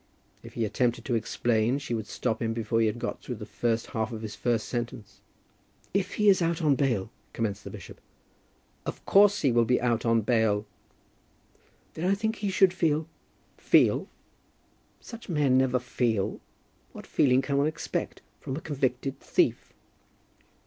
[0.41, 3.45] If he attempted to explain, she would stop him before he had got through the
[3.45, 5.19] first half of his first sentence.
[5.93, 8.01] "If he is out on bail," commenced the bishop.
[8.83, 10.65] "Of course he will be out on bail."
[11.93, 13.07] "Then I think he should feel"
[13.71, 14.07] "Feel!
[14.99, 16.39] such men never feel!
[16.93, 19.71] What feeling can one expect from a convicted thief?"